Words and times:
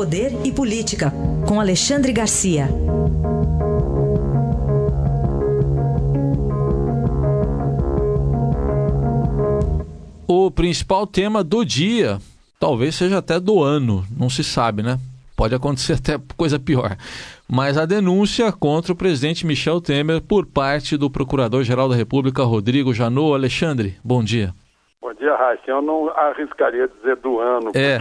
Poder 0.00 0.32
e 0.46 0.50
Política, 0.50 1.12
com 1.46 1.60
Alexandre 1.60 2.10
Garcia. 2.10 2.68
O 10.26 10.50
principal 10.50 11.06
tema 11.06 11.44
do 11.44 11.66
dia, 11.66 12.16
talvez 12.58 12.94
seja 12.94 13.18
até 13.18 13.38
do 13.38 13.62
ano, 13.62 14.02
não 14.18 14.30
se 14.30 14.42
sabe, 14.42 14.82
né? 14.82 14.98
Pode 15.36 15.54
acontecer 15.54 15.92
até 16.00 16.18
coisa 16.34 16.58
pior. 16.58 16.96
Mas 17.46 17.76
a 17.76 17.84
denúncia 17.84 18.50
contra 18.50 18.94
o 18.94 18.96
presidente 18.96 19.44
Michel 19.44 19.82
Temer 19.82 20.22
por 20.22 20.46
parte 20.46 20.96
do 20.96 21.10
Procurador-Geral 21.10 21.90
da 21.90 21.94
República, 21.94 22.42
Rodrigo 22.42 22.94
Janot. 22.94 23.34
Alexandre, 23.34 23.98
bom 24.02 24.24
dia. 24.24 24.54
Bom 25.02 25.12
dia, 25.12 25.36
Raíssa. 25.36 25.64
Eu 25.66 25.82
não 25.82 26.08
arriscaria 26.08 26.88
dizer 26.88 27.16
do 27.16 27.38
ano. 27.38 27.70
É, 27.74 27.98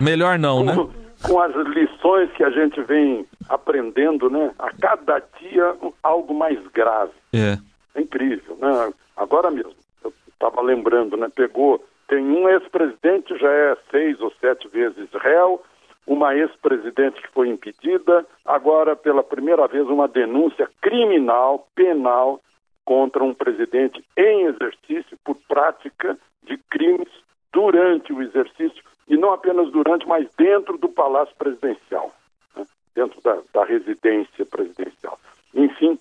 melhor 0.00 0.38
não, 0.38 0.64
né? 0.64 0.74
com 1.26 1.40
as 1.40 1.54
lições 1.54 2.30
que 2.32 2.44
a 2.44 2.50
gente 2.50 2.80
vem 2.82 3.26
aprendendo, 3.48 4.28
né? 4.28 4.52
A 4.58 4.70
cada 4.72 5.20
dia 5.40 5.74
algo 6.02 6.34
mais 6.34 6.58
grave. 6.68 7.12
É. 7.32 7.58
É 7.94 8.00
incrível, 8.00 8.56
né? 8.60 8.92
Agora 9.16 9.50
mesmo, 9.50 9.74
eu 10.04 10.12
estava 10.28 10.60
lembrando, 10.62 11.16
né? 11.16 11.28
Pegou, 11.34 11.84
tem 12.08 12.24
um 12.24 12.48
ex-presidente, 12.48 13.36
já 13.38 13.50
é 13.50 13.76
seis 13.90 14.20
ou 14.20 14.32
sete 14.40 14.68
vezes 14.68 15.08
réu, 15.12 15.62
uma 16.06 16.34
ex-presidente 16.34 17.22
que 17.22 17.28
foi 17.28 17.48
impedida, 17.48 18.26
agora 18.44 18.96
pela 18.96 19.22
primeira 19.22 19.66
vez 19.68 19.86
uma 19.86 20.08
denúncia 20.08 20.68
criminal, 20.80 21.68
penal, 21.74 22.40
contra 22.84 23.22
um 23.22 23.32
presidente 23.32 24.04
em 24.16 24.46
exercício 24.46 25.16
por 25.24 25.36
prática 25.48 26.18
de 26.42 26.58
crimes 26.68 27.08
durante 27.52 28.12
o 28.12 28.22
exercício 28.22 28.82
e 29.08 29.16
não 29.16 29.32
apenas 29.32 29.70
durante, 29.70 30.06
mas 30.06 30.28
dentro 30.36 30.78
do 30.78 30.88
Palácio 30.88 31.34
Presidencial, 31.36 32.12
né? 32.56 32.66
dentro 32.94 33.20
da, 33.22 33.38
da, 33.52 33.64
residência 33.64 34.46
presidencial. 34.46 35.18
Enfim, 35.54 35.98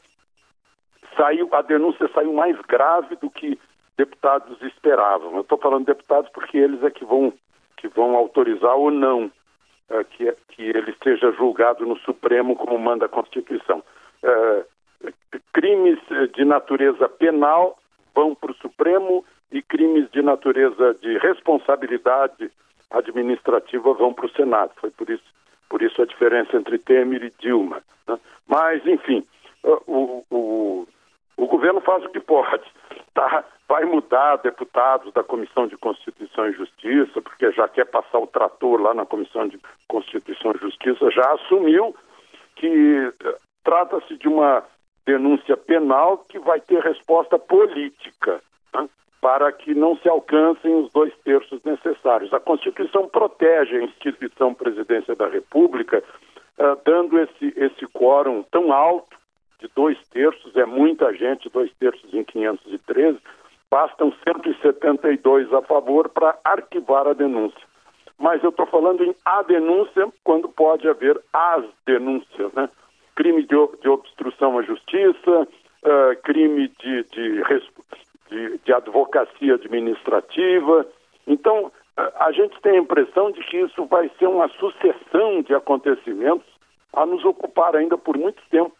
saiu 1.16 1.50
a 1.52 1.62
denúncia 1.62 2.09
saiu 2.14 2.34
mais 2.34 2.59
grave 2.62 3.16
do 3.17 3.30
que 3.30 3.59
deputados 3.98 4.62
esperavam. 4.62 5.36
Eu 5.36 5.42
estou 5.42 5.58
falando 5.58 5.86
deputados 5.86 6.30
porque 6.31 6.58
eles 6.58 6.84
é 6.84 6.90
que 6.90 7.06
vão 7.06 7.34
que 7.78 7.88
vão 7.88 8.16
autorizar 8.16 8.75
ou 8.75 8.92
não 8.92 9.31
é, 9.90 10.03
que, 10.03 10.31
que 10.50 10.64
ele 10.64 10.95
seja 11.03 11.31
julgado 11.31 11.86
no 11.86 11.97
Supremo 11.97 12.56
como 12.56 12.78
manda 12.78 13.06
a 13.06 13.09
Constituição. 13.09 13.84
É, 14.23 14.66
crimes 15.52 16.00
de 16.34 16.45
natureza 16.45 17.09
penal 17.09 17.78
vão 18.14 18.36
para 18.36 18.52
o 18.52 18.56
Supremo 18.56 19.25
e 19.52 19.62
crimes 19.62 20.09
de 20.12 20.22
natureza 20.22 20.94
de 21.02 21.18
responsabilidade 21.18 22.52
administrativa 22.92 23.94
vão 23.94 24.14
para 24.14 24.25
o 24.25 24.31
Senado. 24.31 24.72
Foi 24.75 24.92
por 24.92 25.09
isso, 25.09 25.23
por 25.70 25.81
isso 25.81 26.02
a 26.02 26.06
diferença 26.06 26.56
entre 26.58 26.78
Temer 26.78 27.23
e 27.23 27.34
Dilma. 27.39 27.81
Né? 28.08 28.20
Mas, 28.47 28.86
enfim, 28.86 29.25
o, 29.64 30.23
o, 30.30 30.88
o 31.38 31.47
governo 31.47 31.81
faz 31.81 32.03
o 32.06 32.09
que 32.09 32.19
pode. 32.19 32.64
Tá? 33.14 33.44
Vai 33.67 33.84
mudar 33.84 34.38
deputados 34.38 35.12
da 35.12 35.22
Comissão 35.22 35.67
de 35.67 35.75
Constituição 35.75 36.47
e 36.47 36.53
Justiça, 36.53 37.22
porque 37.22 37.52
já 37.52 37.67
quer 37.67 37.84
passar 37.84 38.19
o 38.19 38.28
trator 38.28 38.80
lá 38.81 38.94
na 38.94 39.06
Comissão 39.06 39.50
de 39.50 39.59
Constituição 39.86 40.53
e 40.56 40.59
Justiça, 40.59 41.12
já 41.12 41.34
assumiu 41.34 41.94
que 42.56 43.12
eh, 43.25 43.36
trata-se 43.66 44.16
de 44.16 44.30
uma 44.30 44.64
denúncia 45.06 45.58
penal 45.58 46.19
que 46.19 46.39
vai 46.39 46.62
ter 46.62 46.81
resposta 46.81 47.38
política 47.38 48.42
para 49.22 49.52
que 49.52 49.75
não 49.75 49.95
se 49.97 50.09
alcancem 50.09 50.73
os 50.73 50.91
dois 50.91 51.14
terços 51.23 51.64
necessários. 51.64 52.33
A 52.33 52.39
Constituição 52.39 53.08
protege 53.08 53.78
a 53.78 53.83
instituição 53.83 54.53
Presidência 54.53 55.16
da 55.16 55.28
República, 55.28 56.03
uh, 56.58 56.81
dando 56.83 57.19
esse, 57.19 57.53
esse 57.55 57.86
quórum 57.88 58.44
tão 58.52 58.73
alto, 58.73 59.16
de 59.59 59.69
dois 59.75 59.97
terços, 60.09 60.55
é 60.55 60.66
muita 60.66 61.13
gente, 61.13 61.47
dois 61.50 61.72
terços 61.79 62.12
em 62.13 62.23
513, 62.23 63.19
bastam 63.69 64.12
172 64.28 65.53
a 65.53 65.62
favor 65.62 66.09
para 66.09 66.38
arquivar 66.44 67.07
a 67.07 67.13
denúncia. 67.13 67.62
Mas 68.17 68.44
eu 68.44 68.50
estou 68.50 68.66
falando 68.66 69.03
em 69.03 69.16
a 69.23 69.44
denúncia 69.44 70.12
quando 70.23 70.50
pode 70.50 70.88
haver 70.88 71.19
as 71.31 71.63
denúncias, 71.85 72.51
né? 72.53 72.69
Crime 73.16 73.44
de, 73.44 73.56
de 73.81 73.90
obstrução 73.90 74.57
à 74.57 74.63
justiça, 74.63 75.47
uh, 75.84 76.22
crime 76.23 76.72
de, 76.79 77.03
de, 77.03 77.41
de, 78.66 78.73
advocacia 78.73 79.55
administrativa. 79.55 80.85
Então, 81.27 81.72
a 81.97 82.31
gente 82.31 82.59
tem 82.61 82.73
a 82.73 82.81
impressão 82.81 83.31
de 83.31 83.41
que 83.44 83.57
isso 83.57 83.85
vai 83.85 84.09
ser 84.17 84.27
uma 84.27 84.47
sucessão 84.49 85.41
de 85.41 85.53
acontecimentos 85.53 86.47
a 86.94 87.05
nos 87.05 87.23
ocupar 87.23 87.75
ainda 87.75 87.97
por 87.97 88.17
muito 88.17 88.41
tempo. 88.49 88.75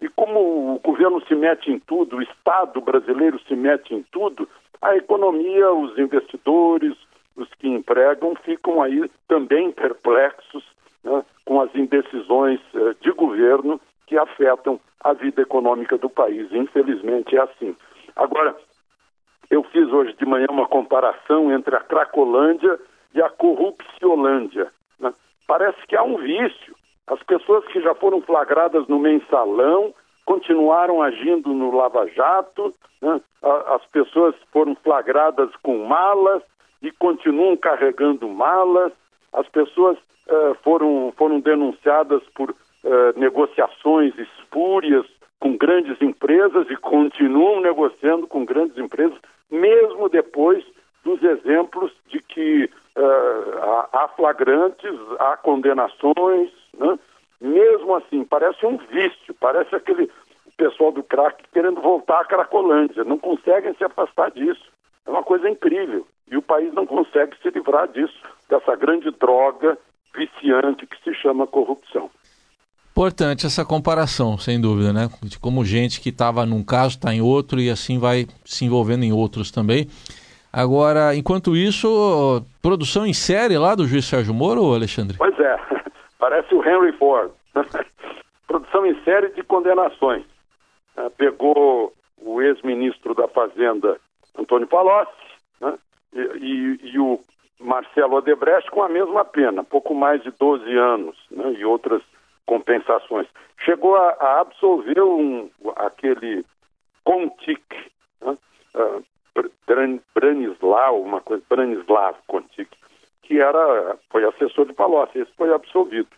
E 0.00 0.08
como 0.08 0.74
o 0.74 0.80
governo 0.80 1.24
se 1.26 1.34
mete 1.34 1.70
em 1.70 1.78
tudo, 1.78 2.16
o 2.16 2.22
Estado 2.22 2.80
brasileiro 2.80 3.38
se 3.46 3.54
mete 3.54 3.94
em 3.94 4.02
tudo, 4.12 4.48
a 4.82 4.96
economia, 4.96 5.72
os 5.72 5.96
investidores, 5.98 6.94
os 7.36 7.48
que 7.54 7.68
empregam 7.68 8.34
ficam 8.44 8.82
aí 8.82 9.10
também 9.26 9.72
perplexos 9.72 10.64
né, 11.02 11.24
com 11.44 11.60
as 11.60 11.74
indecisões 11.74 12.60
eh, 12.74 12.94
de 13.00 13.10
governo 13.12 13.80
que 14.06 14.16
afetam 14.16 14.78
a 15.00 15.12
vida 15.12 15.42
econômica 15.42 15.96
do 15.96 16.10
país. 16.10 16.52
Infelizmente 16.52 17.36
é 17.36 17.40
assim. 17.40 17.74
Agora, 18.14 18.54
eu 19.50 19.62
fiz 19.64 19.92
hoje 19.92 20.14
de 20.14 20.26
manhã 20.26 20.46
uma 20.50 20.66
comparação 20.66 21.52
entre 21.52 21.74
a 21.74 21.80
Cracolândia 21.80 22.78
e 23.14 23.22
a 23.22 23.28
Corrupciolândia. 23.28 24.70
Né? 24.98 25.12
Parece 25.46 25.78
que 25.86 25.96
há 25.96 26.02
um 26.02 26.16
vício. 26.16 26.74
As 27.06 27.22
pessoas 27.22 27.64
que 27.66 27.80
já 27.80 27.94
foram 27.94 28.20
flagradas 28.22 28.86
no 28.88 28.98
mensalão 28.98 29.94
continuaram 30.24 31.02
agindo 31.02 31.50
no 31.52 31.70
Lava 31.74 32.06
Jato, 32.08 32.74
né? 33.00 33.20
as 33.42 33.84
pessoas 33.86 34.34
foram 34.50 34.74
flagradas 34.76 35.50
com 35.62 35.86
malas 35.86 36.42
e 36.80 36.90
continuam 36.90 37.56
carregando 37.56 38.26
malas, 38.28 38.92
as 39.32 39.46
pessoas 39.48 39.98
uh, 39.98 40.54
foram, 40.62 41.12
foram 41.16 41.40
denunciadas 41.40 42.22
por 42.34 42.50
uh, 42.50 42.54
negociações 43.16 44.14
espúrias 44.18 45.04
com 45.38 45.56
grandes 45.58 46.00
empresas 46.00 46.66
e 46.70 46.76
continuam 46.76 47.60
negociando 47.60 48.26
com 48.26 48.46
grandes 48.46 48.78
empresas 48.78 49.18
mesmo 49.50 50.08
depois 50.08 50.64
dos 51.04 51.22
exemplos 51.22 51.92
de 52.08 52.20
que 52.20 52.64
uh, 52.96 53.88
há 53.92 54.08
flagrantes, 54.16 54.94
há 55.18 55.36
condenações, 55.36 56.50
né? 56.78 56.98
mesmo 57.40 57.94
assim, 57.94 58.24
parece 58.24 58.64
um 58.64 58.76
vício, 58.76 59.34
parece 59.38 59.74
aquele 59.74 60.10
pessoal 60.56 60.92
do 60.92 61.02
crack 61.02 61.42
querendo 61.52 61.80
voltar 61.80 62.20
à 62.20 62.24
Cracolândia, 62.24 63.04
não 63.04 63.18
conseguem 63.18 63.74
se 63.74 63.84
afastar 63.84 64.30
disso. 64.30 64.72
É 65.06 65.10
uma 65.10 65.22
coisa 65.22 65.48
incrível. 65.48 66.06
E 66.30 66.36
o 66.36 66.42
país 66.42 66.72
não 66.72 66.86
consegue 66.86 67.36
se 67.42 67.50
livrar 67.50 67.88
disso, 67.88 68.18
dessa 68.48 68.74
grande 68.76 69.10
droga 69.10 69.76
viciante 70.14 70.86
que 70.86 70.96
se 71.02 71.14
chama 71.14 71.46
corrupção. 71.46 72.10
Importante 72.96 73.44
essa 73.44 73.64
comparação, 73.64 74.38
sem 74.38 74.60
dúvida, 74.60 74.92
né? 74.92 75.08
De 75.20 75.36
como 75.36 75.64
gente 75.64 76.00
que 76.00 76.10
estava 76.10 76.46
num 76.46 76.62
caso 76.62 76.90
está 76.90 77.12
em 77.12 77.20
outro 77.20 77.58
e 77.58 77.68
assim 77.68 77.98
vai 77.98 78.24
se 78.44 78.64
envolvendo 78.64 79.02
em 79.02 79.12
outros 79.12 79.50
também. 79.50 79.88
Agora, 80.52 81.12
enquanto 81.16 81.56
isso, 81.56 82.40
produção 82.62 83.04
em 83.04 83.12
série 83.12 83.58
lá 83.58 83.74
do 83.74 83.84
juiz 83.84 84.04
Sérgio 84.04 84.32
Moro, 84.32 84.72
Alexandre? 84.72 85.16
Pois 85.18 85.36
é, 85.40 85.56
parece 86.20 86.54
o 86.54 86.62
Henry 86.62 86.96
Ford. 86.96 87.32
produção 88.46 88.86
em 88.86 88.94
série 89.02 89.30
de 89.30 89.42
condenações. 89.42 90.24
É, 90.96 91.08
pegou 91.10 91.92
o 92.22 92.40
ex-ministro 92.40 93.12
da 93.12 93.26
Fazenda, 93.26 93.98
Antônio 94.38 94.68
Palocci, 94.68 95.10
né? 95.60 95.74
e, 96.12 96.20
e, 96.20 96.90
e, 96.92 96.98
o 97.00 97.18
Marcelo 97.58 98.18
Odebrecht 98.18 98.70
com 98.70 98.84
a 98.84 98.88
mesma 98.88 99.24
pena, 99.24 99.64
pouco 99.64 99.96
mais 99.96 100.22
de 100.22 100.30
12 100.30 100.72
anos, 100.76 101.16
né? 101.32 101.54
e 101.58 101.64
outras 101.64 102.00
compensações. 102.46 103.26
Chegou 103.58 103.96
a, 103.96 104.10
a 104.20 104.40
absolver 104.40 105.00
um, 105.02 105.50
aquele 105.76 106.44
Contic, 107.04 107.62
né? 108.22 108.36
uh, 108.74 109.04
uma 110.92 111.20
coisa, 111.20 111.42
Branislav 111.48 112.16
Contic, 112.26 112.68
que 113.22 113.40
era, 113.40 113.96
foi 114.10 114.24
assessor 114.24 114.66
de 114.66 114.72
Palocci, 114.72 115.18
esse 115.18 115.32
foi 115.36 115.52
absolvido. 115.52 116.08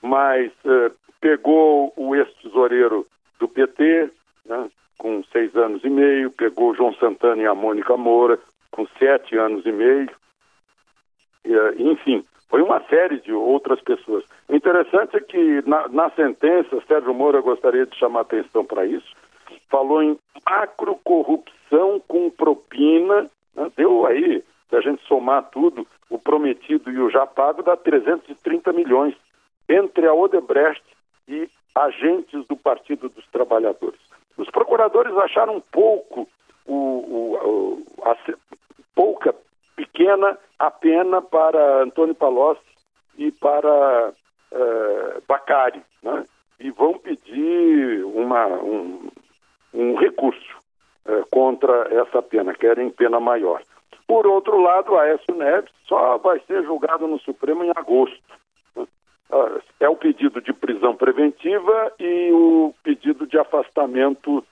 Mas 0.00 0.52
uh, 0.64 0.94
pegou 1.20 1.92
o 1.96 2.14
ex-tesoureiro 2.14 3.06
do 3.38 3.48
PT, 3.48 4.10
né, 4.44 4.70
com 4.98 5.22
seis 5.32 5.54
anos 5.56 5.82
e 5.84 5.90
meio, 5.90 6.30
pegou 6.30 6.74
João 6.74 6.94
Santana 6.94 7.42
e 7.42 7.46
a 7.46 7.54
Mônica 7.54 7.96
Moura, 7.96 8.38
com 8.70 8.86
sete 8.98 9.36
anos 9.36 9.64
e 9.66 9.72
meio, 9.72 10.10
uh, 11.46 11.82
enfim, 11.82 12.24
foi 12.52 12.60
uma 12.60 12.82
série 12.82 13.18
de 13.20 13.32
outras 13.32 13.80
pessoas. 13.80 14.24
O 14.46 14.54
interessante 14.54 15.16
é 15.16 15.20
que 15.20 15.66
na, 15.66 15.88
na 15.88 16.10
sentença, 16.10 16.82
Sérgio 16.86 17.14
Moura 17.14 17.40
gostaria 17.40 17.86
de 17.86 17.96
chamar 17.96 18.20
atenção 18.20 18.62
para 18.62 18.84
isso, 18.84 19.10
falou 19.70 20.02
em 20.02 20.18
macrocorrupção 20.46 21.98
com 22.06 22.28
propina, 22.28 23.22
né? 23.56 23.72
deu 23.74 24.04
aí, 24.04 24.44
se 24.68 24.76
a 24.76 24.82
gente 24.82 25.02
somar 25.04 25.48
tudo, 25.50 25.86
o 26.10 26.18
prometido 26.18 26.90
e 26.90 26.98
o 26.98 27.08
já 27.08 27.26
pago 27.26 27.62
dá 27.62 27.74
330 27.74 28.70
milhões. 28.74 29.14
entre 29.66 30.06
a 30.06 30.12
Odebrecht 30.12 30.84
e 31.26 31.48
agentes 31.74 32.46
do 32.48 32.56
Partido 32.56 33.08
dos 33.08 33.26
Trabalhadores. 33.28 34.00
Os 34.36 34.50
procuradores 34.50 35.16
acharam 35.16 35.62
pouco 35.72 36.28
o, 36.66 36.74
o 36.74 37.84
a, 38.04 38.14
pouca 38.94 39.34
pequena 39.82 40.38
a 40.58 40.70
pena 40.70 41.20
para 41.20 41.82
Antônio 41.82 42.14
Palocci 42.14 42.62
e 43.18 43.32
para 43.32 44.10
uh, 44.52 45.22
Bacari, 45.26 45.82
né? 46.02 46.24
e 46.60 46.70
vão 46.70 46.94
pedir 46.98 48.04
uma, 48.04 48.46
um, 48.46 49.10
um 49.74 49.96
recurso 49.96 50.56
uh, 51.06 51.26
contra 51.30 51.88
essa 51.92 52.22
pena, 52.22 52.54
querem 52.54 52.90
pena 52.90 53.18
maior. 53.18 53.60
Por 54.06 54.26
outro 54.26 54.60
lado, 54.60 54.96
Aécio 54.96 55.34
Neves 55.34 55.70
só 55.86 56.16
vai 56.18 56.38
ser 56.46 56.62
julgado 56.62 57.08
no 57.08 57.18
Supremo 57.18 57.64
em 57.64 57.70
agosto. 57.70 58.22
Uh, 58.76 59.60
é 59.80 59.88
o 59.88 59.96
pedido 59.96 60.40
de 60.40 60.52
prisão 60.52 60.94
preventiva 60.94 61.92
e 61.98 62.30
o 62.32 62.72
pedido 62.84 63.26
de 63.26 63.38
afastamento 63.38 64.44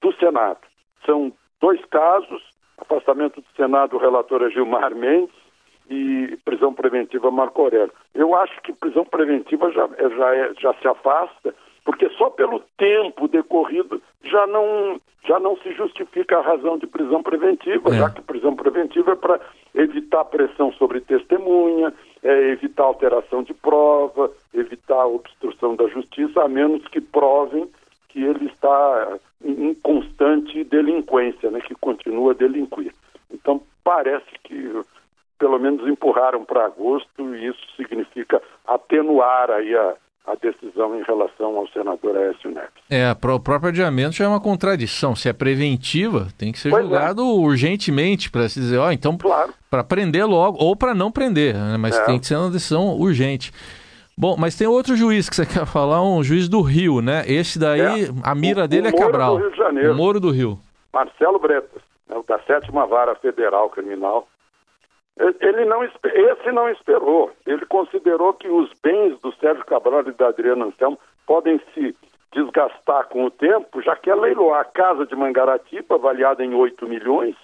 do 0.00 0.12
Senado. 0.14 0.60
São 1.04 1.30
dois 1.60 1.84
casos, 1.84 2.42
afastamento 2.78 3.40
do 3.40 3.46
Senado, 3.56 3.96
o 3.96 3.98
relator 3.98 4.42
é 4.42 4.50
Gilmar 4.50 4.94
Mendes, 4.94 5.34
e 5.90 6.38
prisão 6.44 6.72
preventiva 6.72 7.30
Marco 7.30 7.62
Aurélio. 7.62 7.92
Eu 8.14 8.34
acho 8.34 8.60
que 8.62 8.72
prisão 8.72 9.04
preventiva 9.04 9.70
já, 9.72 9.88
é, 9.96 10.10
já, 10.10 10.34
é, 10.34 10.52
já 10.58 10.74
se 10.74 10.86
afasta, 10.86 11.54
porque 11.84 12.08
só 12.10 12.28
pelo 12.30 12.62
tempo 12.76 13.26
decorrido 13.26 14.02
já 14.22 14.46
não, 14.46 15.00
já 15.26 15.40
não 15.40 15.56
se 15.56 15.72
justifica 15.72 16.38
a 16.38 16.42
razão 16.42 16.76
de 16.76 16.86
prisão 16.86 17.22
preventiva, 17.22 17.90
é. 17.90 17.98
já 17.98 18.10
que 18.10 18.20
prisão 18.20 18.54
preventiva 18.54 19.12
é 19.12 19.16
para 19.16 19.40
evitar 19.74 20.24
pressão 20.26 20.72
sobre 20.72 21.00
testemunha, 21.00 21.92
é 22.22 22.50
evitar 22.50 22.82
alteração 22.82 23.42
de 23.42 23.54
prova, 23.54 24.30
evitar 24.52 25.06
obstrução 25.06 25.74
da 25.74 25.86
justiça, 25.88 26.42
a 26.42 26.48
menos 26.48 26.86
que 26.88 27.00
provem 27.00 27.68
que 28.08 28.22
ele 28.22 28.46
está 28.46 29.18
em 29.44 29.74
constante 29.74 30.64
delinquência, 30.64 31.50
né, 31.50 31.60
que 31.60 31.74
continua 31.74 32.32
a 32.32 32.34
delinquir. 32.34 32.92
Então, 33.30 33.62
parece 33.84 34.26
que 34.42 34.82
pelo 35.38 35.58
menos 35.58 35.86
empurraram 35.86 36.44
para 36.44 36.66
agosto 36.66 37.34
e 37.34 37.46
isso 37.46 37.60
significa 37.76 38.42
atenuar 38.66 39.50
aí 39.50 39.74
a, 39.74 39.94
a 40.26 40.34
decisão 40.34 40.98
em 40.98 41.02
relação 41.04 41.56
ao 41.56 41.68
senador 41.68 42.16
Aécio 42.16 42.50
Neves. 42.50 42.70
É, 42.90 43.10
o 43.12 43.40
próprio 43.40 43.68
adiamento 43.68 44.16
já 44.16 44.24
é 44.24 44.28
uma 44.28 44.40
contradição. 44.40 45.14
Se 45.14 45.28
é 45.28 45.32
preventiva, 45.32 46.28
tem 46.36 46.50
que 46.50 46.58
ser 46.58 46.70
pois 46.70 46.84
é. 46.84 46.88
julgado 46.88 47.22
é. 47.22 47.24
urgentemente 47.24 48.30
para 48.30 48.48
se 48.48 48.58
dizer, 48.58 48.78
ó, 48.78 48.90
então 48.90 49.16
claro. 49.16 49.54
para 49.70 49.84
prender 49.84 50.26
logo 50.26 50.58
ou 50.60 50.74
para 50.74 50.92
não 50.94 51.10
prender, 51.10 51.54
né? 51.54 51.76
mas 51.78 51.96
é. 51.96 52.04
tem 52.04 52.18
que 52.18 52.26
ser 52.26 52.36
uma 52.36 52.50
decisão 52.50 52.98
urgente. 52.98 53.52
Bom, 54.20 54.36
mas 54.36 54.56
tem 54.56 54.66
outro 54.66 54.96
juiz 54.96 55.30
que 55.30 55.36
você 55.36 55.46
quer 55.46 55.64
falar, 55.64 56.02
um 56.02 56.24
juiz 56.24 56.48
do 56.48 56.60
Rio, 56.60 57.00
né? 57.00 57.22
Esse 57.24 57.56
daí, 57.56 58.06
é. 58.06 58.08
a 58.24 58.34
mira 58.34 58.64
o, 58.64 58.68
dele 58.68 58.88
o 58.88 58.90
é 58.90 58.92
Cabral. 58.92 59.36
Do 59.36 59.42
Rio 59.42 59.50
de 59.52 59.56
Janeiro. 59.56 59.92
O 59.92 59.96
Moro 59.96 60.18
do 60.18 60.30
Rio. 60.30 60.58
Marcelo 60.92 61.38
Bretas, 61.38 61.82
né, 62.08 62.20
da 62.26 62.40
sétima 62.40 62.84
vara 62.84 63.14
federal 63.14 63.70
criminal. 63.70 64.26
Ele 65.40 65.64
não, 65.64 65.84
esse 65.84 66.52
não 66.52 66.68
esperou. 66.68 67.30
Ele 67.46 67.64
considerou 67.66 68.32
que 68.34 68.48
os 68.48 68.70
bens 68.82 69.18
do 69.20 69.32
Sérgio 69.34 69.64
Cabral 69.64 70.02
e 70.08 70.12
da 70.12 70.28
Adriana 70.28 70.66
Anselmo 70.66 70.98
podem 71.24 71.60
se 71.72 71.94
desgastar 72.32 73.06
com 73.08 73.24
o 73.24 73.30
tempo, 73.30 73.80
já 73.82 73.94
que 73.96 74.10
é 74.10 74.14
leiloar 74.14 74.60
a 74.60 74.64
casa 74.64 75.06
de 75.06 75.14
Mangaratiba, 75.16 75.94
avaliada 75.94 76.44
em 76.44 76.54
8 76.54 76.88
milhões, 76.88 77.36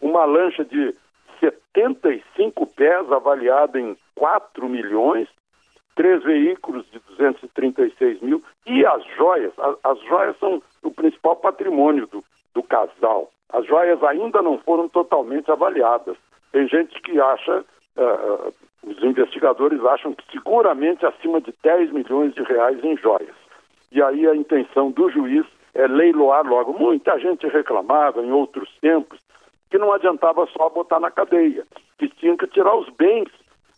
uma 0.00 0.24
lancha 0.24 0.64
de 0.64 0.94
75 1.40 2.66
pés, 2.66 3.10
avaliada 3.10 3.78
em 3.78 3.96
4 4.14 4.68
milhões, 4.68 5.28
três 6.00 6.22
veículos 6.22 6.86
de 6.90 6.98
236 7.10 8.22
mil 8.22 8.42
e 8.66 8.86
as 8.86 9.04
joias. 9.18 9.52
As, 9.58 9.76
as 9.84 10.00
joias 10.04 10.34
são 10.38 10.62
o 10.82 10.90
principal 10.90 11.36
patrimônio 11.36 12.06
do, 12.06 12.24
do 12.54 12.62
casal. 12.62 13.30
As 13.52 13.66
joias 13.66 14.02
ainda 14.02 14.40
não 14.40 14.56
foram 14.60 14.88
totalmente 14.88 15.50
avaliadas. 15.50 16.16
Tem 16.52 16.66
gente 16.68 16.98
que 17.02 17.20
acha, 17.20 17.62
uh, 17.98 18.54
os 18.82 19.02
investigadores 19.02 19.84
acham 19.84 20.14
que 20.14 20.24
seguramente 20.32 21.04
acima 21.04 21.38
de 21.38 21.52
10 21.62 21.92
milhões 21.92 22.32
de 22.34 22.44
reais 22.44 22.82
em 22.82 22.96
joias. 22.96 23.36
E 23.92 24.02
aí 24.02 24.26
a 24.26 24.34
intenção 24.34 24.90
do 24.90 25.10
juiz 25.10 25.44
é 25.74 25.86
leiloar 25.86 26.46
logo. 26.46 26.72
Muita 26.72 27.18
gente 27.18 27.46
reclamava 27.46 28.22
em 28.22 28.32
outros 28.32 28.70
tempos 28.80 29.20
que 29.70 29.76
não 29.76 29.92
adiantava 29.92 30.48
só 30.56 30.70
botar 30.70 30.98
na 30.98 31.10
cadeia, 31.10 31.66
que 31.98 32.08
tinha 32.08 32.38
que 32.38 32.46
tirar 32.46 32.74
os 32.74 32.88
bens 32.88 33.28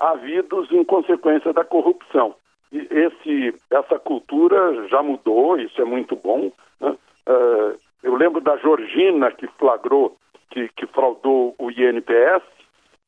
havidos 0.03 0.71
em 0.73 0.85
consequência 0.85 1.53
da 1.53 1.65
corrupção. 1.65 2.35
E 2.73 2.89
esse, 2.91 3.55
essa 3.71 3.99
cultura 4.01 4.89
já 4.89 5.01
mudou, 5.01 5.57
isso 5.59 5.81
é 5.81 5.85
muito 5.85 6.17
bom. 6.17 6.51
Né? 6.81 6.97
Uh, 7.29 7.79
eu 8.03 8.17
lembro 8.17 8.41
da 8.41 8.57
Georgina 8.57 9.31
que 9.31 9.47
flagrou, 9.59 10.17
que, 10.51 10.69
que 10.71 10.87
fraudou 10.87 11.55
o 11.57 11.71
INPS 11.71 12.43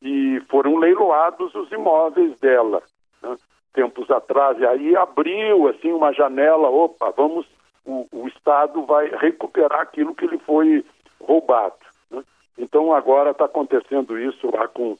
e 0.01 0.41
foram 0.49 0.77
leiloados 0.77 1.53
os 1.57 1.73
imóveis 1.73 2.39
dela, 2.39 2.81
né? 3.21 3.37
tempos 3.73 4.09
atrás. 4.11 4.57
E 4.61 4.67
aí 4.67 4.95
abriu 4.95 5.67
assim 5.69 5.91
uma 5.91 6.13
janela, 6.13 6.71
opa, 6.71 7.11
vamos, 7.11 7.45
o, 7.85 8.07
o 8.13 8.29
Estado 8.29 8.85
vai 8.85 9.09
recuperar 9.09 9.81
aquilo 9.81 10.15
que 10.15 10.29
lhe 10.29 10.39
foi 10.39 10.85
roubado. 11.21 11.75
Né? 12.09 12.23
Então 12.57 12.95
agora 12.95 13.33
está 13.33 13.47
acontecendo 13.47 14.17
isso 14.17 14.49
lá 14.55 14.69
com 14.69 14.97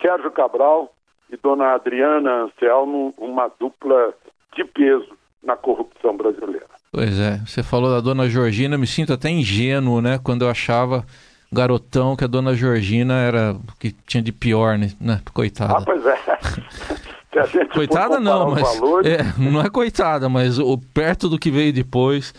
Sérgio 0.00 0.30
Cabral, 0.30 0.92
e 1.30 1.36
dona 1.36 1.74
Adriana 1.74 2.44
Anselmo 2.44 3.14
uma 3.18 3.50
dupla 3.58 4.14
de 4.54 4.64
peso 4.64 5.16
na 5.42 5.56
corrupção 5.56 6.16
brasileira. 6.16 6.66
Pois 6.92 7.18
é, 7.18 7.38
você 7.46 7.62
falou 7.62 7.90
da 7.90 8.00
dona 8.00 8.28
Georgina, 8.28 8.78
me 8.78 8.86
sinto 8.86 9.12
até 9.12 9.28
ingênuo, 9.28 10.00
né, 10.00 10.18
quando 10.22 10.42
eu 10.42 10.50
achava 10.50 11.04
garotão 11.52 12.16
que 12.16 12.24
a 12.24 12.26
dona 12.26 12.54
Georgina 12.54 13.14
era 13.14 13.52
o 13.52 13.78
que 13.78 13.92
tinha 14.06 14.22
de 14.22 14.32
pior, 14.32 14.78
né, 14.78 14.90
né 15.00 15.20
coitada. 15.32 15.76
Ah, 15.78 15.82
pois 15.84 16.04
é. 16.06 16.16
coitada 17.72 18.18
não, 18.18 18.50
mas 18.50 18.78
valores... 18.78 19.06
é, 19.06 19.18
não 19.38 19.60
é 19.60 19.68
coitada, 19.68 20.28
mas 20.28 20.58
o 20.58 20.78
perto 20.78 21.28
do 21.28 21.38
que 21.38 21.50
veio 21.50 21.72
depois. 21.72 22.32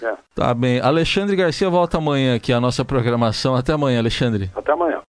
É. 0.00 0.14
Tá 0.34 0.54
bem. 0.54 0.80
Alexandre 0.80 1.36
Garcia 1.36 1.68
volta 1.68 1.98
amanhã 1.98 2.36
aqui 2.36 2.52
a 2.52 2.60
nossa 2.60 2.84
programação. 2.84 3.56
Até 3.56 3.72
amanhã, 3.72 3.98
Alexandre. 3.98 4.50
Até 4.54 4.72
amanhã. 4.72 5.00